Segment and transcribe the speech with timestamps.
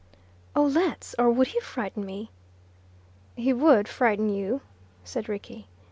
[0.55, 1.13] "Oh, let's.
[1.19, 2.31] Or would he frighten me?"
[3.35, 4.61] "He would frighten you,"
[5.03, 5.67] said Rickie.